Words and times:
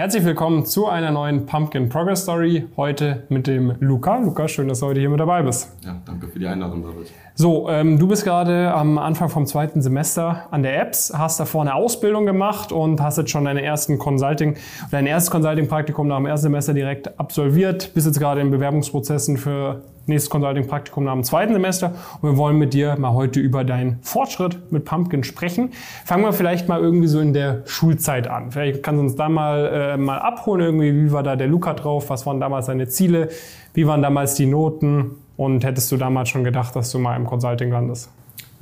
Herzlich 0.00 0.24
willkommen 0.24 0.64
zu 0.64 0.88
einer 0.88 1.10
neuen 1.10 1.44
Pumpkin 1.44 1.90
Progress 1.90 2.22
Story. 2.22 2.66
Heute 2.78 3.24
mit 3.28 3.46
dem 3.46 3.74
Luca. 3.80 4.16
Luca, 4.16 4.48
schön, 4.48 4.66
dass 4.66 4.80
du 4.80 4.86
heute 4.86 4.98
hier 4.98 5.10
mit 5.10 5.20
dabei 5.20 5.42
bist. 5.42 5.76
Ja, 5.84 6.00
danke 6.06 6.26
für 6.26 6.38
die 6.38 6.46
Einladung, 6.46 6.82
David. 6.82 7.12
So, 7.34 7.68
ähm, 7.68 7.98
du 7.98 8.08
bist 8.08 8.24
gerade 8.24 8.72
am 8.72 8.96
Anfang 8.96 9.28
vom 9.28 9.44
zweiten 9.44 9.82
Semester 9.82 10.46
an 10.50 10.62
der 10.62 10.80
Apps, 10.80 11.12
hast 11.14 11.38
davor 11.38 11.60
eine 11.60 11.74
Ausbildung 11.74 12.24
gemacht 12.24 12.72
und 12.72 13.02
hast 13.02 13.18
jetzt 13.18 13.28
schon 13.28 13.44
deine 13.44 13.62
ersten 13.62 13.98
Consulting, 13.98 14.56
dein 14.90 15.04
erstes 15.04 15.30
Consulting-Praktikum 15.30 16.08
nach 16.08 16.16
dem 16.16 16.24
ersten 16.24 16.44
Semester 16.44 16.72
direkt 16.72 17.20
absolviert, 17.20 17.92
bist 17.92 18.06
jetzt 18.06 18.18
gerade 18.18 18.40
in 18.40 18.50
Bewerbungsprozessen 18.50 19.36
für 19.36 19.82
nächstes 20.10 20.30
Consulting-Praktikum 20.30 21.04
nach 21.04 21.14
dem 21.14 21.24
zweiten 21.24 21.54
Semester 21.54 21.94
und 22.20 22.30
wir 22.30 22.36
wollen 22.36 22.56
mit 22.56 22.74
dir 22.74 22.96
mal 22.98 23.14
heute 23.14 23.40
über 23.40 23.64
deinen 23.64 23.98
Fortschritt 24.02 24.70
mit 24.70 24.84
Pumpkin 24.84 25.24
sprechen. 25.24 25.70
Fangen 26.04 26.22
wir 26.24 26.32
vielleicht 26.32 26.68
mal 26.68 26.80
irgendwie 26.80 27.08
so 27.08 27.20
in 27.20 27.32
der 27.32 27.62
Schulzeit 27.64 28.28
an. 28.28 28.52
Vielleicht 28.52 28.82
kannst 28.82 28.98
du 28.98 29.02
uns 29.04 29.16
da 29.16 29.28
mal, 29.28 29.66
äh, 29.66 29.96
mal 29.96 30.18
abholen 30.18 30.60
irgendwie, 30.60 30.94
wie 30.94 31.12
war 31.12 31.22
da 31.22 31.36
der 31.36 31.46
Luca 31.46 31.72
drauf, 31.72 32.10
was 32.10 32.26
waren 32.26 32.38
damals 32.40 32.66
seine 32.66 32.88
Ziele, 32.88 33.30
wie 33.72 33.86
waren 33.86 34.02
damals 34.02 34.34
die 34.34 34.46
Noten 34.46 35.12
und 35.36 35.64
hättest 35.64 35.90
du 35.90 35.96
damals 35.96 36.28
schon 36.28 36.44
gedacht, 36.44 36.76
dass 36.76 36.90
du 36.92 36.98
mal 36.98 37.16
im 37.16 37.24
Consulting 37.24 37.70
landest? 37.70 38.10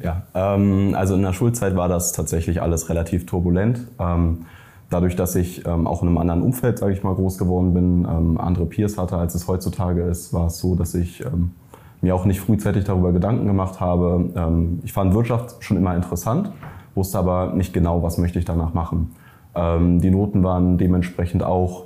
Ja, 0.03 0.23
ähm, 0.35 0.95
also 0.97 1.17
in 1.17 1.23
der 1.23 1.33
Schulzeit 1.33 1.75
war 1.75 1.89
das 1.89 2.13
tatsächlich 2.13 2.63
alles 2.63 2.89
relativ 2.89 3.27
turbulent. 3.27 3.89
Ähm, 3.99 4.47
dadurch, 4.91 5.17
dass 5.17 5.35
ich 5.35 5.67
ähm, 5.67 5.87
auch 5.87 6.03
in 6.03 6.09
einem 6.09 6.19
anderen 6.19 6.43
Umfeld, 6.43 6.79
sage 6.79 6.93
ich 6.93 7.03
mal, 7.03 7.15
groß 7.15 7.39
geworden 7.39 7.75
bin, 7.75 8.07
ähm, 8.09 8.39
andere 8.39 8.67
Peers 8.67 8.97
hatte, 8.99 9.17
als 9.17 9.35
es 9.35 9.47
heutzutage 9.49 10.03
ist, 10.03 10.33
war 10.33 10.47
es 10.47 10.59
so, 10.59 10.75
dass 10.75 10.95
ich 10.95 11.25
ähm, 11.25 11.53
mir 12.01 12.15
auch 12.15 12.25
nicht 12.25 12.41
frühzeitig 12.41 12.85
darüber 12.85 13.13
Gedanken 13.13 13.47
gemacht 13.47 13.81
habe. 13.81 14.31
Ähm, 14.35 14.81
ich 14.85 14.93
fand 14.93 15.15
Wirtschaft 15.15 15.57
schon 15.63 15.77
immer 15.77 15.95
interessant, 15.95 16.51
wusste 16.95 17.19
aber 17.19 17.53
nicht 17.55 17.73
genau, 17.73 18.03
was 18.03 18.19
möchte 18.19 18.39
ich 18.39 18.45
danach 18.45 18.73
machen. 18.73 19.15
Ähm, 19.55 20.01
die 20.01 20.11
Noten 20.11 20.43
waren 20.43 20.79
dementsprechend 20.79 21.43
auch, 21.43 21.85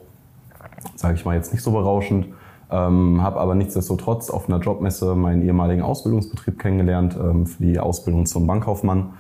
sage 0.95 1.15
ich 1.15 1.25
mal, 1.25 1.35
jetzt 1.35 1.53
nicht 1.53 1.63
so 1.63 1.73
berauschend. 1.73 2.29
Ähm, 2.71 3.21
habe 3.23 3.39
aber 3.39 3.55
nichtsdestotrotz 3.55 4.31
auf 4.31 4.49
einer 4.49 4.59
Jobmesse 4.59 5.15
meinen 5.15 5.43
ehemaligen 5.43 5.83
Ausbildungsbetrieb 5.83 6.59
kennengelernt 6.59 7.13
für 7.13 7.63
die 7.63 7.79
Ausbildung 7.79 8.25
zum 8.25 8.47
Bankkaufmann 8.47 9.11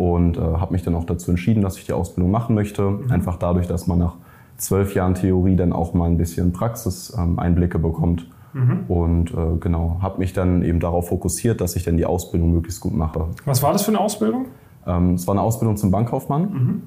und 0.00 0.38
äh, 0.38 0.40
habe 0.40 0.72
mich 0.72 0.82
dann 0.82 0.94
auch 0.94 1.04
dazu 1.04 1.30
entschieden, 1.30 1.62
dass 1.62 1.76
ich 1.76 1.84
die 1.84 1.92
Ausbildung 1.92 2.30
machen 2.30 2.54
möchte. 2.54 2.82
Mhm. 2.82 3.10
Einfach 3.10 3.36
dadurch, 3.36 3.66
dass 3.66 3.86
man 3.86 3.98
nach 3.98 4.14
zwölf 4.56 4.94
Jahren 4.94 5.14
Theorie 5.14 5.56
dann 5.56 5.74
auch 5.74 5.92
mal 5.92 6.06
ein 6.06 6.16
bisschen 6.16 6.54
Praxiseinblicke 6.54 7.76
ähm, 7.76 7.82
bekommt. 7.82 8.26
Mhm. 8.54 8.84
Und 8.88 9.30
äh, 9.32 9.58
genau, 9.60 9.98
habe 10.00 10.20
mich 10.20 10.32
dann 10.32 10.62
eben 10.62 10.80
darauf 10.80 11.08
fokussiert, 11.08 11.60
dass 11.60 11.76
ich 11.76 11.84
dann 11.84 11.98
die 11.98 12.06
Ausbildung 12.06 12.54
möglichst 12.54 12.80
gut 12.80 12.94
mache. 12.94 13.26
Was 13.44 13.62
war 13.62 13.74
das 13.74 13.82
für 13.82 13.90
eine 13.90 14.00
Ausbildung? 14.00 14.46
Ähm, 14.86 15.16
es 15.16 15.26
war 15.26 15.34
eine 15.34 15.42
Ausbildung 15.42 15.76
zum 15.76 15.90
Bankkaufmann 15.90 16.42
mhm. 16.50 16.82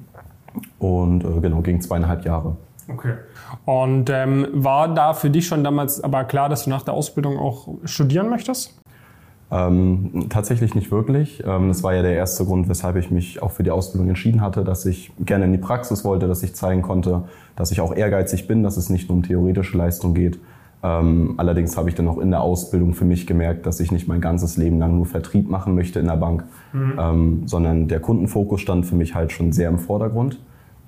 und 0.80 1.22
äh, 1.22 1.40
genau, 1.40 1.60
ging 1.60 1.80
zweieinhalb 1.80 2.24
Jahre. 2.24 2.56
Okay. 2.92 3.14
Und 3.64 4.10
ähm, 4.10 4.48
war 4.52 4.92
da 4.92 5.14
für 5.14 5.30
dich 5.30 5.46
schon 5.46 5.62
damals 5.62 6.02
aber 6.02 6.24
klar, 6.24 6.48
dass 6.48 6.64
du 6.64 6.70
nach 6.70 6.82
der 6.82 6.94
Ausbildung 6.94 7.38
auch 7.38 7.68
studieren 7.84 8.28
möchtest? 8.28 8.76
Ähm, 9.50 10.26
tatsächlich 10.30 10.74
nicht 10.74 10.90
wirklich. 10.90 11.42
Ähm, 11.46 11.68
das 11.68 11.82
war 11.82 11.94
ja 11.94 12.02
der 12.02 12.14
erste 12.14 12.44
Grund, 12.44 12.68
weshalb 12.68 12.96
ich 12.96 13.10
mich 13.10 13.42
auch 13.42 13.50
für 13.50 13.62
die 13.62 13.70
Ausbildung 13.70 14.08
entschieden 14.08 14.40
hatte, 14.40 14.64
dass 14.64 14.86
ich 14.86 15.12
gerne 15.20 15.44
in 15.44 15.52
die 15.52 15.58
Praxis 15.58 16.04
wollte, 16.04 16.26
dass 16.26 16.42
ich 16.42 16.54
zeigen 16.54 16.82
konnte, 16.82 17.24
dass 17.54 17.70
ich 17.70 17.80
auch 17.80 17.94
ehrgeizig 17.94 18.48
bin, 18.48 18.62
dass 18.62 18.76
es 18.76 18.90
nicht 18.90 19.08
nur 19.08 19.18
um 19.18 19.22
theoretische 19.22 19.76
Leistung 19.76 20.14
geht. 20.14 20.38
Ähm, 20.82 21.34
allerdings 21.38 21.76
habe 21.76 21.88
ich 21.88 21.94
dann 21.94 22.08
auch 22.08 22.18
in 22.18 22.30
der 22.30 22.42
Ausbildung 22.42 22.94
für 22.94 23.04
mich 23.04 23.26
gemerkt, 23.26 23.64
dass 23.64 23.80
ich 23.80 23.90
nicht 23.90 24.06
mein 24.08 24.20
ganzes 24.20 24.56
Leben 24.56 24.78
lang 24.78 24.96
nur 24.96 25.06
Vertrieb 25.06 25.48
machen 25.48 25.74
möchte 25.74 25.98
in 25.98 26.06
der 26.06 26.16
Bank, 26.16 26.44
mhm. 26.72 26.92
ähm, 26.98 27.42
sondern 27.46 27.88
der 27.88 28.00
Kundenfokus 28.00 28.60
stand 28.60 28.84
für 28.86 28.94
mich 28.94 29.14
halt 29.14 29.32
schon 29.32 29.52
sehr 29.52 29.68
im 29.68 29.78
Vordergrund. 29.78 30.38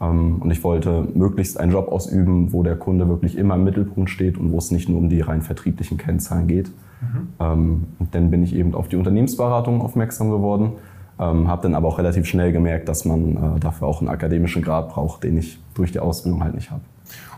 Ähm, 0.01 0.37
und 0.41 0.51
ich 0.51 0.63
wollte 0.65 1.07
möglichst 1.15 1.59
einen 1.59 1.73
Job 1.73 1.89
ausüben, 1.89 2.53
wo 2.53 2.63
der 2.63 2.77
Kunde 2.77 3.09
wirklich 3.09 3.37
immer 3.37 3.55
im 3.55 3.65
Mittelpunkt 3.65 4.11
steht 4.11 4.39
und 4.39 4.53
wo 4.53 4.59
es 4.59 4.71
nicht 4.71 4.89
nur 4.89 4.99
um 4.99 5.09
die 5.09 5.21
rein 5.21 5.43
vertrieblichen 5.43 5.97
Kennzahlen 5.97 6.47
geht. 6.47 6.69
Mhm. 7.01 7.29
Ähm, 7.41 7.85
und 7.99 8.15
dann 8.15 8.31
bin 8.31 8.43
ich 8.43 8.55
eben 8.55 8.75
auf 8.75 8.89
die 8.89 8.97
Unternehmensberatung 8.97 9.81
aufmerksam 9.81 10.31
geworden, 10.31 10.73
ähm, 11.19 11.49
habe 11.49 11.63
dann 11.63 11.75
aber 11.75 11.89
auch 11.89 11.99
relativ 11.99 12.27
schnell 12.27 12.53
gemerkt, 12.53 12.89
dass 12.89 13.05
man 13.05 13.37
äh, 13.37 13.61
dafür 13.61 13.89
auch 13.89 14.01
einen 14.01 14.09
akademischen 14.09 14.63
Grad 14.63 14.91
braucht, 14.91 15.25
den 15.25 15.39
ich 15.39 15.59
durch 15.75 15.93
die 15.93 16.01
Ausbildung 16.01 16.43
halt 16.43 16.55
nicht 16.55 16.71
habe. 16.71 16.83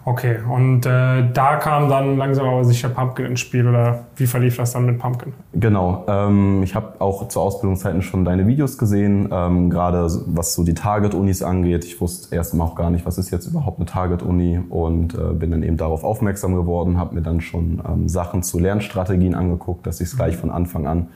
Okay, 0.09 0.39
und 0.49 0.87
äh, 0.87 1.31
da 1.35 1.57
kam 1.57 1.91
dann 1.91 2.17
langsam 2.17 2.49
aber 2.49 2.65
sicher 2.65 2.89
Pumpkin 2.89 3.27
ins 3.27 3.41
Spiel 3.41 3.69
oder 3.69 4.07
wie 4.17 4.27
verlief 4.27 4.57
das 4.57 4.73
dann 4.73 4.87
mit 4.87 4.99
Pumpkin? 4.99 5.35
Genau, 5.53 6.07
ähm, 6.09 6.63
ich 6.63 6.75
habe 6.75 6.99
auch 6.99 7.29
zu 7.29 7.39
Ausbildungszeiten 7.39 8.01
schon 8.01 8.25
deine 8.25 8.47
Videos 8.47 8.79
gesehen, 8.79 9.29
ähm, 9.31 9.69
gerade 9.69 10.09
was 10.29 10.55
so 10.55 10.65
die 10.65 10.73
Target-Unis 10.73 11.43
angeht. 11.43 11.85
Ich 11.85 12.01
wusste 12.01 12.35
erst 12.35 12.55
mal 12.55 12.65
auch 12.65 12.75
gar 12.75 12.89
nicht, 12.89 13.05
was 13.05 13.19
ist 13.19 13.31
jetzt 13.31 13.49
überhaupt 13.49 13.81
eine 13.81 13.85
Target-Uni 13.85 14.61
und 14.71 15.13
äh, 15.13 15.35
bin 15.35 15.51
dann 15.51 15.63
eben 15.63 15.77
darauf 15.77 16.05
aufmerksam 16.05 16.55
geworden, 16.55 16.99
habe 16.99 17.15
mir 17.15 17.23
dann 17.23 17.43
schon 17.43 17.83
ähm, 17.87 18.09
Sachen 18.09 18.43
zu 18.43 18.59
Lernstrategien 18.59 19.35
angeguckt, 19.35 19.87
dass 19.87 20.01
ich 20.01 20.09
es 20.09 20.17
gleich 20.17 20.39
von 20.39 20.51
Anfang 20.51 20.87
an 20.87 21.09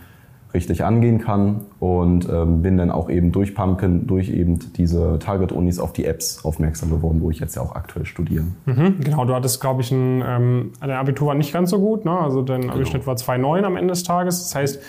richtig 0.54 0.84
angehen 0.84 1.18
kann 1.18 1.62
und 1.80 2.28
ähm, 2.28 2.62
bin 2.62 2.76
dann 2.76 2.90
auch 2.90 3.08
eben 3.08 3.32
durch 3.32 3.54
Pumpkin, 3.54 4.06
durch 4.06 4.28
eben 4.28 4.58
diese 4.76 5.18
Target-Unis 5.18 5.78
auf 5.78 5.92
die 5.92 6.04
Apps 6.04 6.44
aufmerksam 6.44 6.90
geworden, 6.90 7.20
wo 7.22 7.30
ich 7.30 7.40
jetzt 7.40 7.56
ja 7.56 7.62
auch 7.62 7.74
aktuell 7.74 8.04
studiere. 8.04 8.44
Mhm, 8.66 9.00
genau, 9.00 9.24
du 9.24 9.34
hattest, 9.34 9.60
glaube 9.60 9.80
ich, 9.80 9.90
ein, 9.90 10.22
ähm, 10.26 10.72
dein 10.80 10.90
Abitur 10.90 11.28
war 11.28 11.34
nicht 11.34 11.52
ganz 11.52 11.70
so 11.70 11.78
gut, 11.78 12.04
ne? 12.04 12.12
also 12.12 12.42
dein 12.42 12.62
genau. 12.62 12.74
Abischnitt 12.74 13.06
war 13.06 13.14
2,9 13.14 13.62
am 13.62 13.76
Ende 13.76 13.92
des 13.92 14.02
Tages. 14.02 14.42
Das 14.42 14.54
heißt, 14.54 14.82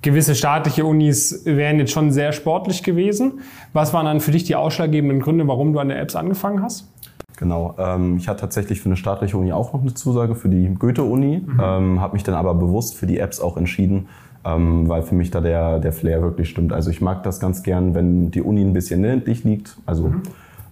gewisse 0.00 0.34
staatliche 0.34 0.84
Unis 0.84 1.42
wären 1.44 1.78
jetzt 1.78 1.92
schon 1.92 2.10
sehr 2.10 2.32
sportlich 2.32 2.82
gewesen. 2.82 3.40
Was 3.72 3.92
waren 3.92 4.06
dann 4.06 4.20
für 4.20 4.30
dich 4.30 4.44
die 4.44 4.56
ausschlaggebenden 4.56 5.20
Gründe, 5.20 5.46
warum 5.46 5.72
du 5.74 5.78
an 5.78 5.88
der 5.88 6.00
Apps 6.00 6.16
angefangen 6.16 6.62
hast? 6.62 6.88
Genau. 7.36 7.74
Ähm, 7.78 8.16
ich 8.18 8.28
hatte 8.28 8.42
tatsächlich 8.42 8.80
für 8.80 8.86
eine 8.86 8.96
staatliche 8.96 9.36
Uni 9.36 9.52
auch 9.52 9.72
noch 9.72 9.80
eine 9.80 9.94
Zusage 9.94 10.34
für 10.34 10.48
die 10.48 10.74
Goethe-Uni, 10.74 11.42
mhm. 11.44 11.60
ähm, 11.62 12.00
habe 12.00 12.14
mich 12.14 12.22
dann 12.22 12.34
aber 12.34 12.54
bewusst 12.54 12.94
für 12.94 13.06
die 13.06 13.18
Apps 13.18 13.40
auch 13.40 13.56
entschieden, 13.56 14.08
ähm, 14.44 14.88
weil 14.88 15.02
für 15.02 15.14
mich 15.14 15.30
da 15.30 15.40
der, 15.40 15.78
der 15.78 15.92
Flair 15.92 16.22
wirklich 16.22 16.48
stimmt. 16.48 16.72
Also 16.72 16.90
ich 16.90 17.00
mag 17.00 17.22
das 17.22 17.40
ganz 17.40 17.62
gern, 17.62 17.94
wenn 17.94 18.30
die 18.30 18.42
Uni 18.42 18.62
ein 18.62 18.72
bisschen 18.72 19.02
ländlich 19.02 19.44
liegt. 19.44 19.76
Also 19.86 20.08
mhm. 20.08 20.22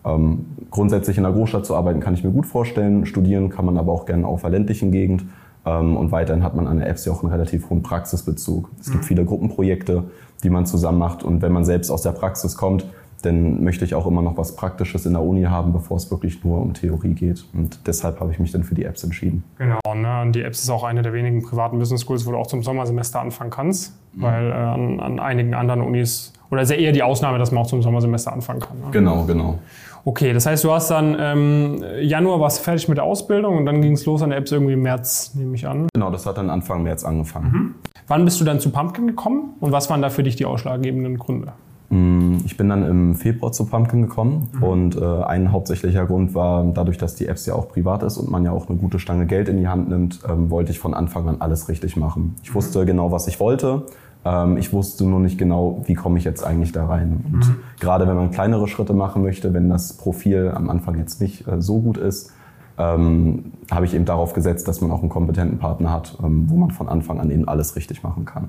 ähm, 0.04 0.46
grundsätzlich 0.70 1.18
in 1.18 1.24
einer 1.24 1.34
Großstadt 1.34 1.66
zu 1.66 1.76
arbeiten 1.76 2.00
kann 2.00 2.14
ich 2.14 2.24
mir 2.24 2.30
gut 2.30 2.46
vorstellen. 2.46 3.06
Studieren 3.06 3.50
kann 3.50 3.64
man 3.64 3.78
aber 3.78 3.92
auch 3.92 4.06
gerne 4.06 4.26
auf 4.26 4.44
einer 4.44 4.52
ländlichen 4.52 4.90
Gegend. 4.90 5.24
Ähm, 5.64 5.96
und 5.96 6.10
weiterhin 6.10 6.42
hat 6.42 6.56
man 6.56 6.66
an 6.66 6.78
der 6.78 6.88
Apps 6.88 7.04
ja 7.04 7.12
auch 7.12 7.22
einen 7.22 7.32
relativ 7.32 7.70
hohen 7.70 7.82
Praxisbezug. 7.82 8.70
Es 8.80 8.90
gibt 8.90 9.04
mhm. 9.04 9.06
viele 9.06 9.24
Gruppenprojekte, 9.24 10.04
die 10.42 10.50
man 10.50 10.66
zusammen 10.66 10.98
macht. 10.98 11.22
Und 11.22 11.42
wenn 11.42 11.52
man 11.52 11.64
selbst 11.64 11.90
aus 11.90 12.02
der 12.02 12.12
Praxis 12.12 12.56
kommt, 12.56 12.86
dann 13.22 13.62
möchte 13.62 13.84
ich 13.84 13.94
auch 13.94 14.06
immer 14.06 14.22
noch 14.22 14.36
was 14.36 14.56
Praktisches 14.56 15.06
in 15.06 15.12
der 15.12 15.22
Uni 15.22 15.44
haben, 15.44 15.72
bevor 15.72 15.96
es 15.96 16.10
wirklich 16.10 16.42
nur 16.44 16.60
um 16.60 16.74
Theorie 16.74 17.14
geht. 17.14 17.44
Und 17.52 17.86
deshalb 17.86 18.20
habe 18.20 18.32
ich 18.32 18.38
mich 18.38 18.52
dann 18.52 18.64
für 18.64 18.74
die 18.74 18.84
Apps 18.84 19.04
entschieden. 19.04 19.44
Genau, 19.58 19.78
ne? 19.94 20.22
und 20.22 20.32
die 20.32 20.42
Apps 20.42 20.62
ist 20.62 20.70
auch 20.70 20.84
eine 20.84 21.02
der 21.02 21.12
wenigen 21.12 21.42
privaten 21.42 21.78
Business 21.78 22.02
Schools, 22.02 22.26
wo 22.26 22.32
du 22.32 22.36
auch 22.36 22.46
zum 22.46 22.62
Sommersemester 22.62 23.20
anfangen 23.20 23.50
kannst, 23.50 23.94
mhm. 24.14 24.22
weil 24.22 24.50
äh, 24.50 24.54
an, 24.54 25.00
an, 25.00 25.20
einigen 25.20 25.54
anderen 25.54 25.82
Unis, 25.82 26.32
oder 26.50 26.62
ist 26.62 26.70
ja 26.70 26.76
eher 26.76 26.92
die 26.92 27.02
Ausnahme, 27.02 27.38
dass 27.38 27.52
man 27.52 27.62
auch 27.62 27.68
zum 27.68 27.82
Sommersemester 27.82 28.32
anfangen 28.32 28.60
kann. 28.60 28.78
Ne? 28.78 28.86
Genau, 28.90 29.24
genau. 29.24 29.58
Okay, 30.04 30.32
das 30.32 30.46
heißt, 30.46 30.64
du 30.64 30.72
hast 30.72 30.90
dann 30.90 31.16
ähm, 31.20 31.84
Januar 32.00 32.40
warst 32.40 32.64
fertig 32.64 32.88
mit 32.88 32.96
der 32.96 33.04
Ausbildung 33.04 33.58
und 33.58 33.66
dann 33.66 33.82
ging 33.82 33.92
es 33.92 34.06
los 34.06 34.22
an 34.22 34.30
der 34.30 34.38
Apps 34.38 34.50
irgendwie 34.50 34.72
im 34.72 34.82
März, 34.82 35.32
nehme 35.34 35.54
ich 35.54 35.66
an. 35.66 35.88
Genau, 35.92 36.10
das 36.10 36.24
hat 36.24 36.38
dann 36.38 36.48
Anfang 36.48 36.82
März 36.82 37.04
angefangen. 37.04 37.52
Mhm. 37.52 37.74
Wann 38.08 38.24
bist 38.24 38.40
du 38.40 38.44
dann 38.44 38.60
zu 38.60 38.70
Pumpkin 38.70 39.06
gekommen 39.06 39.54
und 39.60 39.72
was 39.72 39.90
waren 39.90 40.00
da 40.00 40.08
für 40.08 40.22
dich 40.22 40.36
die 40.36 40.46
ausschlaggebenden 40.46 41.18
Gründe? 41.18 41.52
Mm, 41.90 42.38
ich 42.44 42.56
bin 42.56 42.68
dann 42.68 42.86
im 42.86 43.14
Februar 43.16 43.50
zu 43.50 43.66
Pumpkin 43.66 44.02
gekommen 44.02 44.48
mhm. 44.52 44.62
und 44.62 44.96
äh, 44.96 45.04
ein 45.24 45.50
hauptsächlicher 45.50 46.06
Grund 46.06 46.34
war, 46.34 46.64
dadurch, 46.64 46.98
dass 46.98 47.16
die 47.16 47.26
Apps 47.26 47.46
ja 47.46 47.54
auch 47.54 47.68
privat 47.68 48.04
ist 48.04 48.16
und 48.16 48.30
man 48.30 48.44
ja 48.44 48.52
auch 48.52 48.68
eine 48.68 48.78
gute 48.78 49.00
Stange 49.00 49.26
Geld 49.26 49.48
in 49.48 49.56
die 49.56 49.66
Hand 49.66 49.88
nimmt, 49.88 50.20
ähm, 50.28 50.50
wollte 50.50 50.70
ich 50.70 50.78
von 50.78 50.94
Anfang 50.94 51.28
an 51.28 51.36
alles 51.40 51.68
richtig 51.68 51.96
machen. 51.96 52.36
Ich 52.42 52.50
mhm. 52.50 52.54
wusste 52.54 52.86
genau, 52.86 53.10
was 53.10 53.26
ich 53.26 53.40
wollte. 53.40 53.86
Ähm, 54.24 54.56
ich 54.56 54.72
wusste 54.72 55.04
nur 55.04 55.18
nicht 55.18 55.36
genau, 55.36 55.82
wie 55.86 55.94
komme 55.94 56.18
ich 56.18 56.24
jetzt 56.24 56.44
eigentlich 56.44 56.70
da 56.70 56.86
rein. 56.86 57.24
Und 57.32 57.48
mhm. 57.48 57.56
gerade 57.80 58.06
wenn 58.06 58.16
man 58.16 58.30
kleinere 58.30 58.68
Schritte 58.68 58.92
machen 58.92 59.22
möchte, 59.22 59.52
wenn 59.52 59.68
das 59.68 59.94
Profil 59.94 60.52
am 60.54 60.70
Anfang 60.70 60.96
jetzt 60.96 61.20
nicht 61.20 61.48
äh, 61.48 61.60
so 61.60 61.80
gut 61.80 61.96
ist, 61.96 62.32
ähm, 62.78 63.52
habe 63.68 63.84
ich 63.84 63.94
eben 63.94 64.04
darauf 64.04 64.32
gesetzt, 64.32 64.68
dass 64.68 64.80
man 64.80 64.92
auch 64.92 65.00
einen 65.00 65.08
kompetenten 65.08 65.58
Partner 65.58 65.90
hat, 65.90 66.16
ähm, 66.22 66.44
wo 66.48 66.56
man 66.56 66.70
von 66.70 66.88
Anfang 66.88 67.18
an 67.18 67.32
eben 67.32 67.48
alles 67.48 67.74
richtig 67.74 68.04
machen 68.04 68.24
kann. 68.24 68.48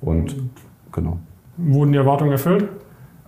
Und 0.00 0.34
genau. 0.90 1.18
Wurden 1.66 1.92
die 1.92 1.98
Erwartungen 1.98 2.32
erfüllt? 2.32 2.68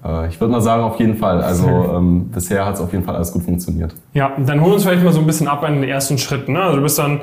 Äh, 0.04 0.28
ich 0.28 0.40
würde 0.40 0.52
mal 0.52 0.60
sagen, 0.60 0.82
auf 0.82 0.98
jeden 0.98 1.16
Fall. 1.16 1.42
Also 1.42 1.68
ähm, 1.96 2.30
bisher 2.30 2.64
hat 2.64 2.74
es 2.74 2.80
auf 2.80 2.92
jeden 2.92 3.04
Fall 3.04 3.16
alles 3.16 3.32
gut 3.32 3.42
funktioniert. 3.42 3.94
Ja, 4.14 4.32
dann 4.38 4.60
hol 4.60 4.72
uns 4.72 4.84
vielleicht 4.84 5.04
mal 5.04 5.12
so 5.12 5.20
ein 5.20 5.26
bisschen 5.26 5.48
ab 5.48 5.62
an 5.62 5.80
den 5.80 5.88
ersten 5.88 6.18
Schritten. 6.18 6.52
Ne? 6.54 6.62
Also 6.62 6.76
du 6.76 6.82
bist 6.82 6.98
dann 6.98 7.20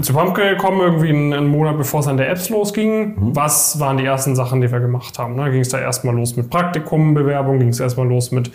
zu 0.00 0.12
Pumpkin 0.12 0.48
gekommen, 0.48 0.80
irgendwie 0.80 1.10
einen 1.10 1.46
Monat 1.46 1.76
bevor 1.76 2.00
es 2.00 2.08
an 2.08 2.16
der 2.16 2.30
Apps 2.30 2.48
losging. 2.48 3.14
Mhm. 3.14 3.36
Was 3.36 3.78
waren 3.80 3.96
die 3.96 4.04
ersten 4.04 4.34
Sachen, 4.34 4.60
die 4.60 4.70
wir 4.70 4.80
gemacht 4.80 5.18
haben? 5.18 5.36
Ne? 5.36 5.50
Ging 5.50 5.60
es 5.60 5.68
da 5.68 5.78
erstmal 5.78 6.14
los 6.14 6.36
mit 6.36 6.50
Praktikumbewerbung? 6.50 7.58
Ging 7.58 7.68
es 7.68 7.80
erstmal 7.80 8.06
los 8.06 8.32
mit, 8.32 8.50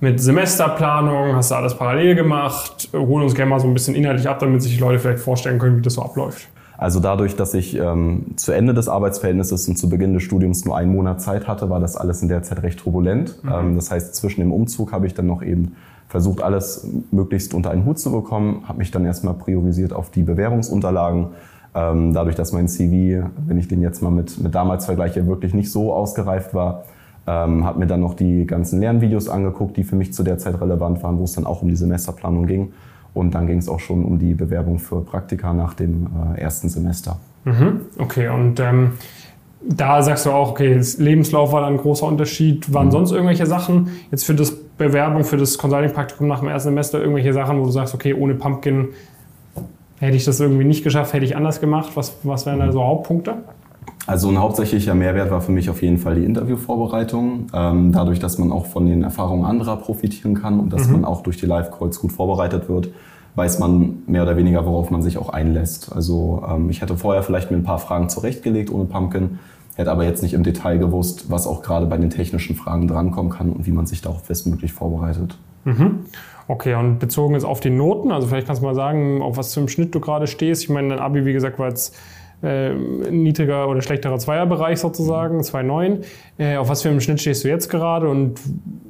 mit 0.00 0.20
Semesterplanung? 0.20 1.34
Hast 1.34 1.50
du 1.50 1.54
alles 1.56 1.74
parallel 1.74 2.14
gemacht? 2.14 2.88
Hol 2.92 3.22
uns 3.22 3.34
gerne 3.34 3.50
mal 3.50 3.60
so 3.60 3.66
ein 3.66 3.74
bisschen 3.74 3.94
inhaltlich 3.94 4.28
ab, 4.28 4.38
damit 4.38 4.62
sich 4.62 4.74
die 4.74 4.80
Leute 4.80 4.98
vielleicht 4.98 5.20
vorstellen 5.20 5.58
können, 5.58 5.78
wie 5.78 5.82
das 5.82 5.94
so 5.94 6.02
abläuft. 6.02 6.48
Also 6.78 7.00
dadurch, 7.00 7.36
dass 7.36 7.54
ich 7.54 7.76
ähm, 7.76 8.36
zu 8.36 8.52
Ende 8.52 8.74
des 8.74 8.88
Arbeitsverhältnisses 8.88 9.68
und 9.68 9.76
zu 9.76 9.88
Beginn 9.88 10.14
des 10.14 10.22
Studiums 10.22 10.64
nur 10.64 10.76
einen 10.76 10.92
Monat 10.92 11.20
Zeit 11.20 11.48
hatte, 11.48 11.70
war 11.70 11.80
das 11.80 11.96
alles 11.96 12.22
in 12.22 12.28
der 12.28 12.42
Zeit 12.42 12.62
recht 12.62 12.80
turbulent. 12.80 13.42
Mhm. 13.42 13.52
Ähm, 13.52 13.76
das 13.76 13.90
heißt, 13.90 14.14
zwischen 14.14 14.40
dem 14.40 14.52
Umzug 14.52 14.92
habe 14.92 15.06
ich 15.06 15.14
dann 15.14 15.26
noch 15.26 15.42
eben 15.42 15.72
versucht 16.08 16.40
alles 16.42 16.86
möglichst 17.10 17.52
unter 17.54 17.70
einen 17.70 17.84
Hut 17.84 17.98
zu 17.98 18.12
bekommen, 18.12 18.62
habe 18.68 18.78
mich 18.78 18.90
dann 18.90 19.04
erstmal 19.04 19.34
priorisiert 19.34 19.92
auf 19.92 20.10
die 20.10 20.22
Bewerbungsunterlagen. 20.22 21.28
Ähm, 21.74 22.12
dadurch, 22.12 22.36
dass 22.36 22.52
mein 22.52 22.68
CV, 22.68 23.26
wenn 23.46 23.58
ich 23.58 23.68
den 23.68 23.80
jetzt 23.80 24.02
mal 24.02 24.10
mit, 24.10 24.38
mit 24.38 24.54
damals 24.54 24.86
vergleiche, 24.86 25.26
wirklich 25.26 25.52
nicht 25.52 25.70
so 25.70 25.92
ausgereift 25.92 26.54
war, 26.54 26.84
ähm, 27.26 27.64
habe 27.64 27.80
mir 27.80 27.86
dann 27.86 28.00
noch 28.00 28.14
die 28.14 28.46
ganzen 28.46 28.80
Lernvideos 28.80 29.28
angeguckt, 29.28 29.76
die 29.76 29.84
für 29.84 29.96
mich 29.96 30.12
zu 30.14 30.22
der 30.22 30.38
Zeit 30.38 30.60
relevant 30.60 31.02
waren, 31.02 31.18
wo 31.18 31.24
es 31.24 31.32
dann 31.32 31.44
auch 31.44 31.62
um 31.62 31.68
die 31.68 31.76
Semesterplanung 31.76 32.46
ging. 32.46 32.72
Und 33.16 33.34
dann 33.34 33.46
ging 33.46 33.58
es 33.58 33.68
auch 33.68 33.80
schon 33.80 34.04
um 34.04 34.18
die 34.18 34.34
Bewerbung 34.34 34.78
für 34.78 35.00
Praktika 35.00 35.54
nach 35.54 35.72
dem 35.72 36.06
äh, 36.36 36.40
ersten 36.40 36.68
Semester. 36.68 37.18
Mhm. 37.44 37.80
Okay, 37.98 38.28
und 38.28 38.60
ähm, 38.60 38.92
da 39.62 40.02
sagst 40.02 40.26
du 40.26 40.30
auch, 40.30 40.50
okay, 40.50 40.78
Lebenslauf 40.98 41.52
war 41.52 41.62
dann 41.62 41.74
ein 41.74 41.78
großer 41.78 42.06
Unterschied. 42.06 42.72
Waren 42.74 42.88
mhm. 42.88 42.92
sonst 42.92 43.12
irgendwelche 43.12 43.46
Sachen 43.46 43.88
jetzt 44.10 44.26
für 44.26 44.34
das 44.34 44.54
Bewerbung, 44.54 45.24
für 45.24 45.38
das 45.38 45.56
Consulting-Praktikum 45.56 46.28
nach 46.28 46.40
dem 46.40 46.48
ersten 46.48 46.68
Semester, 46.68 47.00
irgendwelche 47.00 47.32
Sachen, 47.32 47.58
wo 47.58 47.64
du 47.64 47.70
sagst, 47.70 47.94
okay, 47.94 48.12
ohne 48.12 48.34
Pumpkin 48.34 48.88
hätte 49.98 50.16
ich 50.16 50.26
das 50.26 50.38
irgendwie 50.38 50.64
nicht 50.64 50.84
geschafft, 50.84 51.14
hätte 51.14 51.24
ich 51.24 51.36
anders 51.36 51.60
gemacht? 51.60 51.92
Was, 51.94 52.18
was 52.22 52.44
wären 52.44 52.58
da 52.58 52.70
so 52.70 52.84
Hauptpunkte? 52.84 53.36
Also 54.06 54.28
ein 54.28 54.38
hauptsächlicher 54.38 54.94
Mehrwert 54.94 55.30
war 55.30 55.40
für 55.40 55.50
mich 55.50 55.68
auf 55.68 55.82
jeden 55.82 55.98
Fall 55.98 56.14
die 56.14 56.24
Interviewvorbereitung. 56.24 57.48
Ähm, 57.52 57.92
dadurch, 57.92 58.20
dass 58.20 58.38
man 58.38 58.52
auch 58.52 58.66
von 58.66 58.86
den 58.86 59.02
Erfahrungen 59.02 59.44
anderer 59.44 59.76
profitieren 59.76 60.34
kann 60.34 60.60
und 60.60 60.72
dass 60.72 60.86
mhm. 60.86 60.92
man 60.92 61.04
auch 61.04 61.22
durch 61.22 61.38
die 61.38 61.46
Live-Calls 61.46 61.98
gut 61.98 62.12
vorbereitet 62.12 62.68
wird, 62.68 62.90
weiß 63.36 63.58
man 63.58 64.02
mehr 64.06 64.22
oder 64.22 64.36
weniger, 64.36 64.66
worauf 64.66 64.90
man 64.90 65.02
sich 65.02 65.18
auch 65.18 65.28
einlässt. 65.28 65.92
Also 65.94 66.42
ähm, 66.50 66.70
ich 66.70 66.82
hätte 66.82 66.96
vorher 66.96 67.22
vielleicht 67.22 67.50
mir 67.50 67.58
ein 67.58 67.62
paar 67.62 67.78
Fragen 67.78 68.08
zurechtgelegt 68.08 68.72
ohne 68.72 68.86
Pumpkin, 68.86 69.38
hätte 69.76 69.92
aber 69.92 70.04
jetzt 70.04 70.22
nicht 70.22 70.34
im 70.34 70.42
Detail 70.42 70.78
gewusst, 70.78 71.30
was 71.30 71.46
auch 71.46 71.62
gerade 71.62 71.86
bei 71.86 71.98
den 71.98 72.10
technischen 72.10 72.56
Fragen 72.56 72.88
drankommen 72.88 73.30
kann 73.30 73.52
und 73.52 73.66
wie 73.66 73.72
man 73.72 73.86
sich 73.86 74.00
darauf 74.00 74.22
bestmöglich 74.22 74.72
vorbereitet. 74.72 75.36
Mhm. 75.64 76.00
Okay, 76.48 76.74
und 76.74 76.98
bezogen 76.98 77.34
jetzt 77.34 77.44
auf 77.44 77.60
die 77.60 77.70
Noten, 77.70 78.10
also 78.10 78.28
vielleicht 78.28 78.46
kannst 78.46 78.62
du 78.62 78.66
mal 78.66 78.74
sagen, 78.74 79.20
auf 79.20 79.36
was 79.36 79.52
für 79.52 79.60
einem 79.60 79.68
Schnitt 79.68 79.94
du 79.94 80.00
gerade 80.00 80.26
stehst. 80.26 80.62
Ich 80.62 80.70
meine, 80.70 80.88
dein 80.88 80.98
Abi, 81.00 81.26
wie 81.26 81.32
gesagt, 81.32 81.58
war 81.58 81.68
jetzt 81.68 81.94
äh, 82.42 82.74
niedriger 82.74 83.68
oder 83.68 83.82
schlechterer 83.82 84.18
Zweierbereich 84.18 84.78
sozusagen, 84.78 85.40
2,9. 85.40 86.04
Äh, 86.38 86.56
auf 86.56 86.68
was 86.68 86.82
für 86.82 86.90
einem 86.90 87.00
Schnitt 87.00 87.20
stehst 87.20 87.44
du 87.44 87.48
jetzt 87.48 87.68
gerade 87.68 88.08
und 88.08 88.40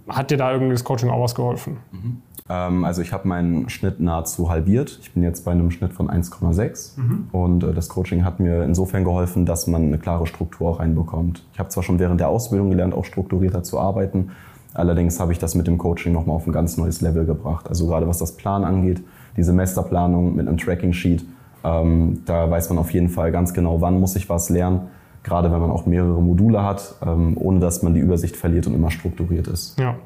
hat 0.08 0.31
dir 0.31 0.37
da 0.37 0.52
irgendwie 0.52 0.72
das 0.72 0.84
Coaching 0.84 1.10
auch 1.10 1.22
was 1.22 1.34
geholfen? 1.34 1.78
Mhm. 1.93 2.22
Ähm, 2.48 2.84
also 2.84 3.02
ich 3.02 3.12
habe 3.12 3.26
meinen 3.28 3.69
Schnitt 3.69 4.00
nahezu 4.00 4.50
halbiert. 4.50 4.98
Ich 5.02 5.12
bin 5.12 5.22
jetzt 5.22 5.44
bei 5.44 5.52
einem 5.52 5.70
Schnitt 5.70 5.93
von 5.93 6.08
1,6 6.08 6.98
mhm. 6.98 7.28
und 7.32 7.64
äh, 7.64 7.72
das 7.72 7.88
Coaching 7.88 8.25
hat 8.25 8.40
mir 8.40 8.62
insofern 8.64 9.04
geholfen, 9.04 9.46
dass 9.46 9.66
man 9.66 9.82
eine 9.82 9.99
klare 9.99 10.26
Struktur 10.26 10.70
auch 10.70 10.81
reinbekommt. 10.81 11.44
Ich 11.52 11.58
habe 11.58 11.69
zwar 11.69 11.82
schon 11.82 11.99
während 11.99 12.20
der 12.20 12.28
Ausbildung 12.28 12.70
gelernt, 12.70 12.94
auch 12.94 13.04
strukturierter 13.04 13.62
zu 13.62 13.78
arbeiten, 13.78 14.31
allerdings 14.75 15.19
habe 15.19 15.32
ich 15.32 15.38
das 15.38 15.54
mit 15.54 15.66
dem 15.66 15.78
Coaching 15.78 16.12
nochmal 16.12 16.37
auf 16.37 16.46
ein 16.46 16.52
ganz 16.52 16.76
neues 16.76 17.00
Level 17.00 17.25
gebracht. 17.25 17.69
Also 17.69 17.87
gerade 17.87 18.06
was 18.06 18.19
das 18.19 18.37
Plan 18.37 18.64
angeht, 18.64 19.02
die 19.37 19.42
Semesterplanung 19.42 20.37
mit 20.37 20.46
einem 20.46 20.56
Tracking-Sheet, 20.56 21.25
ähm, 21.66 22.22
da 22.26 22.48
weiß 22.50 22.70
man 22.70 22.78
auf 22.78 22.92
jeden 22.92 23.08
Fall 23.08 23.32
ganz 23.32 23.52
genau, 23.52 23.80
wann 23.80 23.98
muss 23.98 24.14
ich 24.16 24.28
was 24.28 24.48
lernen. 24.50 24.82
Gerade 25.24 25.50
wenn 25.50 25.58
man 25.58 25.72
auch 25.72 25.86
mehrere 25.86 26.22
Module 26.22 26.62
hat, 26.62 26.94
ähm, 27.04 27.36
ohne 27.36 27.58
dass 27.58 27.82
man 27.82 27.94
die 27.94 28.00
Übersicht 28.00 28.36
verliert 28.36 28.68
und 28.68 28.74
immer 28.74 28.92
strukturiert 28.92 29.48
ist. 29.48 29.76
Ja. 29.76 29.96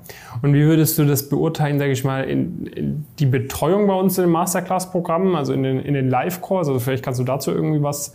Und 0.41 0.55
wie 0.55 0.63
würdest 0.63 0.99
du 0.99 1.05
das 1.05 1.29
beurteilen, 1.29 1.79
sage 1.79 1.93
ich 1.93 2.05
mal, 2.05 2.23
in, 2.23 2.67
in, 2.69 3.05
die 3.19 3.27
Betreuung 3.27 3.87
bei 3.87 3.93
uns 3.93 4.17
in 4.17 4.25
den 4.25 4.31
Masterclass-Programmen, 4.31 5.35
also 5.35 5.53
in 5.53 5.63
den, 5.63 5.79
in 5.81 5.93
den 5.93 6.09
Live-Calls? 6.09 6.69
Also 6.69 6.81
vielleicht 6.81 7.05
kannst 7.05 7.21
du 7.21 7.25
dazu 7.25 7.51
irgendwie 7.51 7.83
was, 7.83 8.15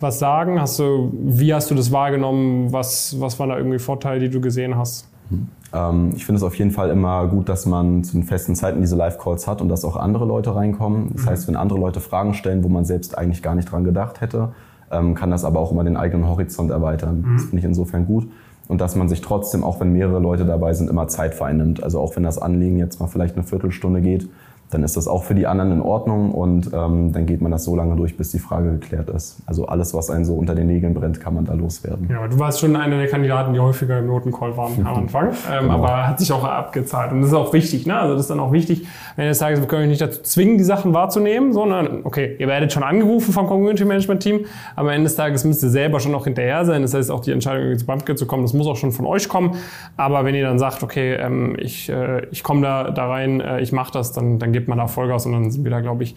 was 0.00 0.18
sagen. 0.18 0.58
Hast 0.58 0.78
du, 0.78 1.12
wie 1.12 1.52
hast 1.52 1.70
du 1.70 1.74
das 1.74 1.92
wahrgenommen? 1.92 2.72
Was, 2.72 3.20
was 3.20 3.38
waren 3.38 3.50
da 3.50 3.58
irgendwie 3.58 3.78
Vorteile, 3.78 4.20
die 4.20 4.30
du 4.30 4.40
gesehen 4.40 4.78
hast? 4.78 5.06
Mhm. 5.30 5.48
Ähm, 5.72 6.12
ich 6.14 6.24
finde 6.24 6.38
es 6.38 6.42
auf 6.42 6.54
jeden 6.56 6.70
Fall 6.70 6.90
immer 6.90 7.26
gut, 7.28 7.48
dass 7.48 7.66
man 7.66 8.04
zu 8.04 8.12
den 8.12 8.24
festen 8.24 8.54
Zeiten 8.54 8.80
diese 8.80 8.96
Live-Calls 8.96 9.46
hat 9.46 9.60
und 9.60 9.68
dass 9.68 9.84
auch 9.84 9.96
andere 9.96 10.24
Leute 10.24 10.54
reinkommen. 10.54 11.10
Das 11.14 11.24
mhm. 11.24 11.30
heißt, 11.30 11.48
wenn 11.48 11.56
andere 11.56 11.78
Leute 11.78 12.00
Fragen 12.00 12.34
stellen, 12.34 12.64
wo 12.64 12.68
man 12.68 12.84
selbst 12.84 13.16
eigentlich 13.16 13.42
gar 13.42 13.54
nicht 13.54 13.70
dran 13.70 13.84
gedacht 13.84 14.20
hätte, 14.20 14.50
ähm, 14.90 15.14
kann 15.14 15.30
das 15.30 15.44
aber 15.44 15.60
auch 15.60 15.72
immer 15.72 15.84
den 15.84 15.96
eigenen 15.96 16.28
Horizont 16.28 16.70
erweitern. 16.70 17.24
Mhm. 17.26 17.36
Das 17.36 17.44
finde 17.44 17.58
ich 17.58 17.64
insofern 17.64 18.06
gut. 18.06 18.28
Und 18.68 18.80
dass 18.80 18.96
man 18.96 19.08
sich 19.08 19.20
trotzdem, 19.20 19.62
auch 19.62 19.80
wenn 19.80 19.92
mehrere 19.92 20.18
Leute 20.18 20.44
dabei 20.44 20.72
sind, 20.74 20.90
immer 20.90 21.06
Zeit 21.08 21.34
vereinnimmt. 21.34 21.82
Also 21.82 22.00
auch 22.00 22.16
wenn 22.16 22.24
das 22.24 22.38
Anliegen 22.38 22.78
jetzt 22.78 22.98
mal 23.00 23.06
vielleicht 23.06 23.36
eine 23.36 23.44
Viertelstunde 23.44 24.00
geht, 24.00 24.28
dann 24.70 24.82
ist 24.82 24.96
das 24.96 25.06
auch 25.06 25.24
für 25.24 25.34
die 25.34 25.46
anderen 25.46 25.72
in 25.72 25.80
Ordnung 25.80 26.32
und 26.32 26.70
ähm, 26.72 27.12
dann 27.12 27.26
geht 27.26 27.40
man 27.40 27.52
das 27.52 27.64
so 27.64 27.76
lange 27.76 27.96
durch, 27.96 28.16
bis 28.16 28.32
die 28.32 28.38
Frage 28.38 28.72
geklärt 28.72 29.10
ist. 29.10 29.38
Also 29.46 29.66
alles, 29.66 29.94
was 29.94 30.10
einen 30.10 30.24
so 30.24 30.34
unter 30.34 30.54
den 30.54 30.66
Nägeln 30.66 30.94
brennt, 30.94 31.20
kann 31.20 31.34
man 31.34 31.44
da 31.44 31.54
loswerden. 31.54 32.08
Ja, 32.10 32.26
du 32.26 32.38
warst 32.38 32.60
schon 32.60 32.74
einer 32.74 32.98
der 32.98 33.08
Kandidaten, 33.08 33.52
die 33.52 33.60
häufiger 33.60 33.98
im 33.98 34.06
Notencall 34.06 34.56
waren 34.56 34.86
am 34.86 34.94
Anfang, 35.02 35.28
ähm, 35.50 35.64
genau. 35.64 35.74
aber 35.74 36.08
hat 36.08 36.18
sich 36.18 36.32
auch 36.32 36.44
abgezahlt 36.44 37.12
und 37.12 37.20
das 37.20 37.30
ist 37.30 37.36
auch 37.36 37.52
wichtig. 37.52 37.86
Ne? 37.86 37.96
Also 37.96 38.14
das 38.14 38.22
ist 38.22 38.30
dann 38.30 38.40
auch 38.40 38.52
wichtig, 38.52 38.86
wenn 39.16 39.26
des 39.28 39.38
Tages, 39.38 39.60
wir 39.60 39.68
können 39.68 39.82
euch 39.82 39.88
nicht 39.88 40.00
dazu 40.00 40.22
zwingen, 40.22 40.58
die 40.58 40.64
Sachen 40.64 40.94
wahrzunehmen, 40.94 41.52
sondern 41.52 42.00
okay, 42.04 42.36
ihr 42.38 42.48
werdet 42.48 42.72
schon 42.72 42.82
angerufen 42.82 43.32
vom 43.32 43.46
Community 43.46 43.84
Management 43.84 44.22
Team, 44.22 44.46
aber 44.74 44.88
am 44.88 44.94
Ende 44.94 45.04
des 45.04 45.16
Tages 45.16 45.44
müsst 45.44 45.62
ihr 45.62 45.70
selber 45.70 46.00
schon 46.00 46.12
noch 46.12 46.24
hinterher 46.24 46.64
sein. 46.64 46.82
Das 46.82 46.94
heißt, 46.94 47.10
auch 47.10 47.20
die 47.20 47.32
Entscheidung, 47.32 47.78
zu 47.78 47.86
Bumpkit 47.86 48.18
zu 48.18 48.26
kommen, 48.26 48.42
das 48.42 48.52
muss 48.52 48.66
auch 48.66 48.76
schon 48.76 48.92
von 48.92 49.06
euch 49.06 49.28
kommen. 49.28 49.56
Aber 49.96 50.24
wenn 50.24 50.34
ihr 50.34 50.44
dann 50.44 50.58
sagt, 50.58 50.82
okay, 50.82 51.14
ähm, 51.14 51.56
ich, 51.58 51.88
äh, 51.88 52.26
ich 52.30 52.42
komme 52.42 52.62
da, 52.62 52.90
da 52.90 53.08
rein, 53.08 53.40
äh, 53.40 53.60
ich 53.60 53.72
mache 53.72 53.92
das, 53.92 54.12
dann, 54.12 54.38
dann 54.38 54.52
gibt 54.56 54.68
man 54.68 54.78
da 54.78 54.86
Vollgas 54.86 55.26
und 55.26 55.32
dann 55.32 55.50
sind 55.50 55.64
wir 55.64 55.70
da, 55.70 55.80
glaube 55.80 56.02
ich, 56.02 56.14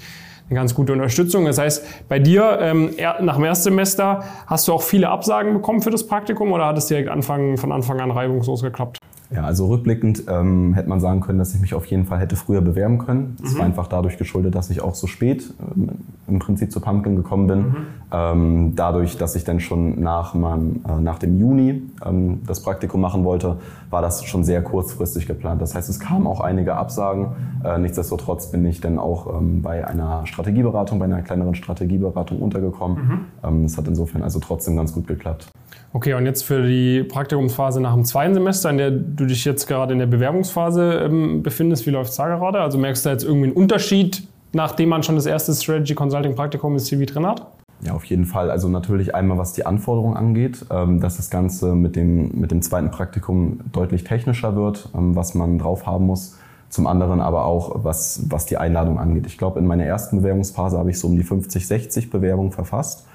eine 0.50 0.58
ganz 0.60 0.74
gute 0.74 0.94
Unterstützung. 0.94 1.46
Das 1.46 1.58
heißt, 1.58 2.08
bei 2.10 2.20
dir 2.20 2.58
ähm, 2.62 2.96
nach 3.22 3.36
dem 3.36 3.44
Erstsemester 3.44 4.24
hast 4.48 4.68
du 4.68 4.74
auch 4.74 4.82
viele 4.82 5.10
Absagen 5.10 5.54
bekommen 5.54 5.82
für 5.82 5.92
das 5.92 6.08
Praktikum 6.08 6.52
oder 6.52 6.66
hat 6.66 6.78
es 6.78 6.88
direkt 6.88 7.10
Anfang, 7.10 7.58
von 7.58 7.72
Anfang 7.72 8.00
an 8.00 8.12
reibungslos 8.12 8.64
geklappt? 8.64 8.98
Ja, 9.32 9.44
also 9.44 9.68
rückblickend 9.68 10.24
ähm, 10.28 10.74
hätte 10.74 10.90
man 10.90 11.00
sagen 11.00 11.22
können, 11.22 11.38
dass 11.38 11.54
ich 11.54 11.62
mich 11.62 11.76
auf 11.76 11.86
jeden 11.86 12.06
Fall 12.06 12.20
hätte 12.20 12.36
früher 12.36 12.62
bewerben 12.62 12.98
können. 12.98 13.36
Es 13.44 13.54
mhm. 13.54 13.60
war 13.60 13.66
einfach 13.66 13.88
dadurch 13.88 14.18
geschuldet, 14.18 14.56
dass 14.56 14.72
ich 14.72 14.82
auch 14.82 14.96
so 14.96 15.06
spät 15.06 15.54
ähm, 15.76 15.90
im 16.28 16.40
Prinzip 16.40 16.72
zu 16.72 16.80
Pumpkin 16.80 17.16
gekommen 17.16 17.46
bin. 17.46 17.60
Mhm. 17.60 17.76
Ähm, 18.12 18.74
dadurch, 18.76 19.18
dass 19.18 19.36
ich 19.36 19.44
dann 19.44 19.60
schon 19.60 20.02
nach, 20.02 20.34
meinem, 20.34 20.82
äh, 20.88 21.00
nach 21.00 21.20
dem 21.20 21.40
Juni 21.40 21.84
ähm, 22.04 22.42
das 22.48 22.64
Praktikum 22.64 23.02
machen 23.02 23.24
wollte, 23.24 23.58
war 23.92 24.02
das 24.02 24.24
schon 24.26 24.44
sehr 24.44 24.64
kurzfristig 24.64 25.28
geplant. 25.28 25.62
Das 25.62 25.76
heißt, 25.76 25.90
es 25.90 26.00
kamen 26.00 26.26
auch 26.26 26.42
einige 26.42 26.76
Absagen. 26.76 27.28
Äh, 27.64 27.78
nichtsdestotrotz 27.78 28.50
bin 28.50 28.66
ich 28.66 28.82
dann 28.82 28.98
auch 28.98 29.40
ähm, 29.40 29.62
bei 29.62 29.88
einer 29.88 30.26
Strategieberatung, 30.26 30.98
bei 30.98 31.06
einer 31.06 31.22
kleineren 31.22 31.54
Strategieberatung 31.54 32.40
untergekommen. 32.40 32.98
Mhm. 32.98 33.20
Ähm, 33.44 33.66
es 33.66 33.78
hat 33.78 33.88
insofern 33.88 34.24
also 34.24 34.40
trotzdem 34.40 34.76
ganz 34.76 34.92
gut 34.92 35.06
geklappt. 35.06 35.52
Okay, 35.92 36.14
und 36.14 36.26
jetzt 36.26 36.44
für 36.44 36.62
die 36.62 37.04
Praktikumsphase 37.04 37.82
nach 37.82 37.96
dem 37.96 38.06
zweiten 38.06 38.36
Semester, 38.36 38.70
in 38.70 38.78
der 38.78 38.92
du 38.92 39.26
dich 39.26 39.44
jetzt 39.44 39.66
gerade 39.66 39.92
in 39.92 40.00
der 40.00 40.06
Bewerbungsphase 40.06 41.06
ähm, 41.06 41.42
befindest, 41.42 41.88
wie 41.88 41.90
läuft 41.90 42.12
es 42.12 42.18
da 42.18 42.28
gerade? 42.28 42.62
Also 42.62 42.78
merkst 42.78 43.06
du 43.06 43.10
da 43.10 43.14
jetzt 43.14 43.24
irgendwie 43.24 43.48
einen 43.48 43.56
Unterschied, 43.56 44.28
nachdem 44.54 44.90
man 44.90 45.02
schon 45.02 45.16
das 45.16 45.26
erste 45.26 45.54
Strategy 45.54 45.96
Consulting 45.96 46.36
Praktikum 46.36 46.74
im 46.74 46.80
CV 46.80 47.06
drin 47.06 47.26
hat? 47.26 47.48
Ja, 47.82 47.94
auf 47.94 48.04
jeden 48.06 48.26
Fall. 48.26 48.52
Also 48.52 48.68
natürlich 48.68 49.16
einmal, 49.16 49.38
was 49.38 49.54
die 49.54 49.66
Anforderungen 49.66 50.16
angeht, 50.16 50.66
ähm, 50.70 51.00
dass 51.00 51.18
das 51.18 51.32
Ganze 51.32 51.74
mit 51.74 51.96
dem, 51.96 52.40
mit 52.40 52.52
dem 52.52 52.62
zweiten 52.62 52.92
Praktikum 52.92 53.62
deutlich 53.72 54.04
technischer 54.04 54.56
wird, 54.56 54.90
ähm, 54.96 55.16
was 55.16 55.34
man 55.34 55.58
drauf 55.58 55.88
haben 55.88 56.06
muss. 56.06 56.38
Zum 56.70 56.86
anderen 56.86 57.20
aber 57.20 57.46
auch, 57.46 57.84
was, 57.84 58.26
was 58.30 58.46
die 58.46 58.58
Einladung 58.58 59.00
angeht. 59.00 59.26
Ich 59.26 59.40
glaube, 59.40 59.60
in 59.60 59.66
meiner 59.66 59.86
ersten 59.86 60.18
Bewerbungsphase 60.18 60.78
habe 60.78 60.92
ich 60.92 61.00
so 61.00 61.08
um 61.08 61.16
die 61.16 61.24
50, 61.24 61.66
60 61.66 62.12
Bewerbungen 62.12 62.52
verfasst. 62.52 63.08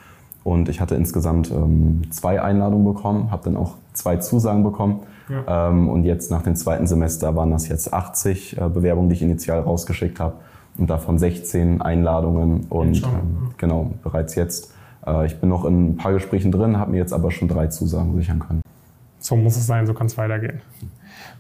Und 0.44 0.68
ich 0.68 0.80
hatte 0.80 0.94
insgesamt 0.94 1.50
ähm, 1.50 2.02
zwei 2.10 2.40
Einladungen 2.40 2.84
bekommen, 2.84 3.30
habe 3.30 3.44
dann 3.44 3.56
auch 3.56 3.76
zwei 3.94 4.18
Zusagen 4.18 4.62
bekommen. 4.62 5.00
Ja. 5.30 5.70
Ähm, 5.70 5.88
und 5.88 6.04
jetzt 6.04 6.30
nach 6.30 6.42
dem 6.42 6.54
zweiten 6.54 6.86
Semester 6.86 7.34
waren 7.34 7.50
das 7.50 7.66
jetzt 7.68 7.92
80 7.92 8.58
äh, 8.58 8.68
Bewerbungen, 8.68 9.08
die 9.08 9.16
ich 9.16 9.22
initial 9.22 9.60
rausgeschickt 9.60 10.20
habe. 10.20 10.34
Und 10.76 10.90
davon 10.90 11.18
16 11.18 11.80
Einladungen. 11.80 12.66
Und 12.68 13.02
ähm, 13.02 13.52
genau, 13.56 13.92
bereits 14.02 14.34
jetzt. 14.34 14.74
Äh, 15.06 15.26
ich 15.26 15.40
bin 15.40 15.48
noch 15.48 15.64
in 15.64 15.90
ein 15.90 15.96
paar 15.96 16.12
Gesprächen 16.12 16.52
drin, 16.52 16.78
habe 16.78 16.90
mir 16.90 16.98
jetzt 16.98 17.12
aber 17.12 17.30
schon 17.30 17.48
drei 17.48 17.68
Zusagen 17.68 18.14
sichern 18.14 18.40
können. 18.40 18.60
So 19.24 19.36
muss 19.36 19.56
es 19.56 19.66
sein, 19.66 19.86
so 19.86 19.94
kann 19.94 20.06
es 20.06 20.18
weitergehen. 20.18 20.60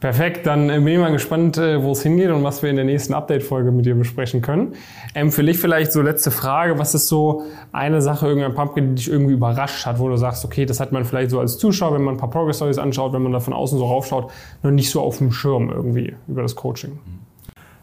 Perfekt, 0.00 0.46
dann 0.46 0.70
äh, 0.70 0.78
bin 0.78 0.88
ich 0.88 0.98
mal 0.98 1.12
gespannt, 1.12 1.58
äh, 1.58 1.82
wo 1.82 1.92
es 1.92 2.02
hingeht 2.02 2.30
und 2.30 2.42
was 2.42 2.62
wir 2.62 2.70
in 2.70 2.76
der 2.76 2.86
nächsten 2.86 3.12
Update-Folge 3.12 3.72
mit 3.72 3.84
dir 3.84 3.94
besprechen 3.94 4.40
können. 4.40 4.72
Ähm, 5.14 5.30
für 5.30 5.44
dich 5.44 5.58
vielleicht 5.58 5.92
so 5.92 6.00
letzte 6.00 6.30
Frage, 6.30 6.78
was 6.78 6.94
ist 6.94 7.08
so 7.08 7.42
eine 7.72 8.00
Sache, 8.00 8.26
irgendein 8.26 8.54
Pumpkin, 8.54 8.88
die 8.88 8.94
dich 8.94 9.10
irgendwie 9.10 9.34
überrascht 9.34 9.84
hat, 9.84 9.98
wo 9.98 10.08
du 10.08 10.16
sagst, 10.16 10.46
okay, 10.46 10.64
das 10.64 10.80
hat 10.80 10.92
man 10.92 11.04
vielleicht 11.04 11.30
so 11.30 11.40
als 11.40 11.58
Zuschauer, 11.58 11.92
wenn 11.92 12.02
man 12.02 12.14
ein 12.14 12.18
paar 12.18 12.30
Progress 12.30 12.56
Stories 12.56 12.78
anschaut, 12.78 13.12
wenn 13.12 13.22
man 13.22 13.32
da 13.32 13.40
von 13.40 13.52
außen 13.52 13.78
so 13.78 13.84
raufschaut, 13.84 14.32
noch 14.62 14.70
nicht 14.70 14.88
so 14.88 15.02
auf 15.02 15.18
dem 15.18 15.30
Schirm 15.30 15.68
irgendwie 15.68 16.14
über 16.26 16.40
das 16.40 16.56
Coaching. 16.56 16.98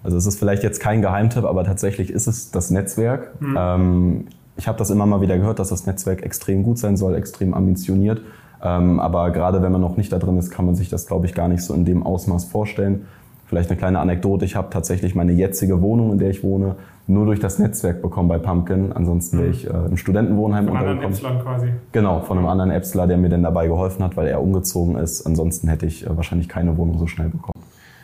Also 0.03 0.17
es 0.17 0.25
ist 0.25 0.39
vielleicht 0.39 0.63
jetzt 0.63 0.79
kein 0.79 1.03
Geheimtipp, 1.03 1.45
aber 1.45 1.63
tatsächlich 1.63 2.09
ist 2.09 2.25
es 2.25 2.49
das 2.49 2.71
Netzwerk. 2.71 3.39
Mhm. 3.39 3.55
Ähm, 3.55 4.27
ich 4.57 4.67
habe 4.67 4.79
das 4.79 4.89
immer 4.89 5.05
mal 5.05 5.21
wieder 5.21 5.37
gehört, 5.37 5.59
dass 5.59 5.69
das 5.69 5.85
Netzwerk 5.85 6.23
extrem 6.23 6.63
gut 6.63 6.79
sein 6.79 6.97
soll, 6.97 7.13
extrem 7.13 7.53
ambitioniert. 7.53 8.21
Ähm, 8.63 8.99
aber 8.99 9.31
gerade 9.31 9.61
wenn 9.61 9.71
man 9.71 9.81
noch 9.81 9.97
nicht 9.97 10.11
da 10.11 10.19
drin 10.19 10.37
ist, 10.37 10.51
kann 10.51 10.65
man 10.65 10.75
sich 10.75 10.89
das, 10.89 11.07
glaube 11.07 11.25
ich, 11.25 11.33
gar 11.33 11.47
nicht 11.47 11.63
so 11.63 11.73
in 11.73 11.85
dem 11.85 12.03
Ausmaß 12.03 12.45
vorstellen. 12.45 13.07
Vielleicht 13.47 13.69
eine 13.69 13.77
kleine 13.77 13.99
Anekdote. 13.99 14.45
Ich 14.45 14.55
habe 14.55 14.69
tatsächlich 14.69 15.13
meine 15.13 15.33
jetzige 15.33 15.81
Wohnung, 15.81 16.13
in 16.13 16.19
der 16.19 16.29
ich 16.29 16.41
wohne, 16.41 16.75
nur 17.07 17.25
durch 17.25 17.41
das 17.41 17.59
Netzwerk 17.59 18.01
bekommen 18.01 18.29
bei 18.29 18.37
Pumpkin. 18.37 18.93
Ansonsten 18.93 19.39
wäre 19.39 19.49
ich 19.49 19.67
äh, 19.67 19.73
im 19.89 19.97
Studentenwohnheim 19.97 20.67
von 20.67 20.77
untergekommen. 20.77 21.13
Von 21.13 21.25
einem 21.25 21.37
Epsler 21.37 21.51
quasi. 21.51 21.67
Genau, 21.91 22.21
von 22.21 22.37
einem 22.37 22.47
anderen 22.47 22.71
Epsler, 22.71 23.07
der 23.07 23.17
mir 23.17 23.27
dann 23.27 23.43
dabei 23.43 23.67
geholfen 23.67 24.05
hat, 24.05 24.15
weil 24.15 24.27
er 24.27 24.41
umgezogen 24.41 24.95
ist. 24.95 25.25
Ansonsten 25.25 25.67
hätte 25.67 25.85
ich 25.85 26.05
äh, 26.05 26.15
wahrscheinlich 26.15 26.47
keine 26.47 26.77
Wohnung 26.77 26.97
so 26.97 27.07
schnell 27.07 27.27
bekommen. 27.27 27.50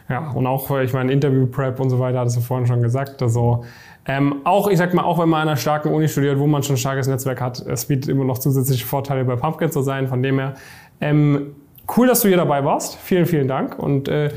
Ja, 0.10 0.32
und 0.32 0.48
auch, 0.48 0.72
ich 0.80 0.94
meine, 0.94 1.12
Interview-Prep 1.12 1.80
und 1.80 1.90
so 1.90 2.00
weiter, 2.00 2.20
hattest 2.20 2.38
du 2.38 2.42
vorhin 2.42 2.66
schon 2.66 2.82
gesagt. 2.82 3.22
Also 3.22 3.66
ähm, 4.06 4.38
auch, 4.46 4.70
ich 4.70 4.78
sag 4.78 4.94
mal, 4.94 5.04
auch 5.04 5.20
wenn 5.20 5.28
man 5.28 5.42
an 5.42 5.48
einer 5.50 5.58
starken 5.58 5.90
Uni 5.94 6.08
studiert, 6.08 6.40
wo 6.40 6.48
man 6.48 6.64
schon 6.64 6.76
ein 6.76 6.80
starkes 6.80 7.08
Netzwerk 7.08 7.42
hat, 7.42 7.60
es 7.60 7.86
bietet 7.86 8.10
immer 8.10 8.24
noch 8.24 8.38
zusätzliche 8.38 8.86
Vorteile, 8.86 9.26
bei 9.26 9.36
Pumpkin 9.36 9.70
zu 9.70 9.82
sein. 9.82 10.08
Von 10.08 10.24
dem 10.24 10.40
her, 10.40 10.54
ähm, 11.02 11.56
cool, 11.98 12.08
dass 12.08 12.22
du 12.22 12.30
hier 12.30 12.38
dabei 12.38 12.64
warst. 12.64 12.96
Vielen, 12.96 13.26
vielen 13.26 13.50
Dank. 13.50 13.78
Und 13.78 14.08
äh, 14.08 14.30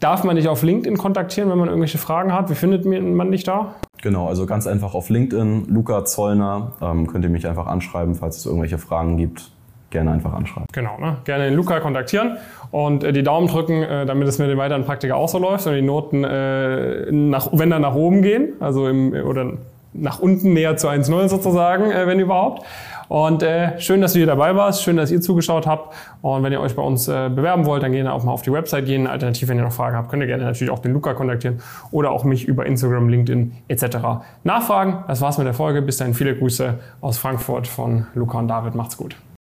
darf 0.00 0.24
man 0.24 0.34
dich 0.34 0.48
auf 0.48 0.64
LinkedIn 0.64 0.98
kontaktieren, 0.98 1.48
wenn 1.48 1.58
man 1.58 1.68
irgendwelche 1.68 1.98
Fragen 1.98 2.32
hat? 2.32 2.50
Wie 2.50 2.56
findet 2.56 2.84
man 2.84 3.30
dich 3.30 3.44
da? 3.44 3.76
Genau, 4.02 4.26
also 4.26 4.46
ganz 4.46 4.66
einfach 4.66 4.94
auf 4.94 5.10
LinkedIn, 5.10 5.66
Luca 5.68 6.04
Zollner, 6.04 6.72
ähm, 6.82 7.06
könnt 7.06 7.24
ihr 7.24 7.30
mich 7.30 7.46
einfach 7.46 7.68
anschreiben, 7.68 8.16
falls 8.16 8.38
es 8.38 8.46
irgendwelche 8.46 8.78
Fragen 8.78 9.16
gibt 9.16 9.53
gerne 9.94 10.10
einfach 10.10 10.34
anschreiben. 10.34 10.66
Genau, 10.72 10.98
ne? 10.98 11.16
gerne 11.24 11.44
den 11.44 11.54
Luca 11.54 11.80
kontaktieren 11.80 12.36
und 12.70 13.02
äh, 13.02 13.12
die 13.12 13.22
Daumen 13.22 13.46
drücken, 13.48 13.82
äh, 13.82 14.04
damit 14.04 14.28
es 14.28 14.38
mit 14.38 14.50
den 14.50 14.58
weiteren 14.58 14.84
Praktika 14.84 15.14
auch 15.14 15.28
so 15.28 15.38
läuft 15.38 15.66
und 15.66 15.74
die 15.74 15.82
Noten, 15.82 16.24
äh, 16.24 17.10
nach, 17.10 17.48
wenn 17.52 17.70
dann 17.70 17.82
nach 17.82 17.94
oben 17.94 18.20
gehen, 18.20 18.52
also 18.60 18.88
im, 18.88 19.12
oder 19.12 19.52
nach 19.94 20.18
unten 20.18 20.52
näher 20.52 20.76
zu 20.76 20.88
1,0 20.88 21.28
sozusagen, 21.28 21.90
äh, 21.90 22.06
wenn 22.06 22.20
überhaupt. 22.20 22.66
Und 23.08 23.42
äh, 23.42 23.78
schön, 23.80 24.00
dass 24.00 24.14
du 24.14 24.18
hier 24.18 24.26
dabei 24.26 24.56
warst, 24.56 24.82
schön, 24.82 24.96
dass 24.96 25.10
ihr 25.10 25.20
zugeschaut 25.20 25.66
habt. 25.66 25.94
Und 26.22 26.42
wenn 26.42 26.52
ihr 26.52 26.60
euch 26.60 26.74
bei 26.74 26.82
uns 26.82 27.06
äh, 27.06 27.28
bewerben 27.28 27.66
wollt, 27.66 27.82
dann 27.82 27.92
gerne 27.92 28.12
auch 28.12 28.24
mal 28.24 28.32
auf 28.32 28.42
die 28.42 28.52
Website 28.52 28.86
gehen. 28.86 29.06
Alternativ, 29.06 29.48
wenn 29.48 29.58
ihr 29.58 29.64
noch 29.64 29.72
Fragen 29.72 29.96
habt, 29.96 30.08
könnt 30.08 30.22
ihr 30.22 30.26
gerne 30.26 30.44
natürlich 30.44 30.72
auch 30.72 30.80
den 30.80 30.92
Luca 30.92 31.14
kontaktieren 31.14 31.60
oder 31.92 32.10
auch 32.10 32.24
mich 32.24 32.46
über 32.46 32.66
Instagram, 32.66 33.08
LinkedIn 33.08 33.52
etc. 33.68 33.98
nachfragen. 34.42 35.04
Das 35.06 35.20
war's 35.20 35.38
mit 35.38 35.46
der 35.46 35.54
Folge. 35.54 35.82
Bis 35.82 35.98
dahin 35.98 36.14
viele 36.14 36.34
Grüße 36.34 36.78
aus 37.00 37.18
Frankfurt 37.18 37.68
von 37.68 38.06
Luca 38.14 38.38
und 38.38 38.48
David. 38.48 38.74
Macht's 38.74 38.96
gut. 38.96 39.14